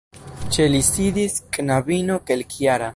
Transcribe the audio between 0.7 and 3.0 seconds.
li sidis knabino kelkjara.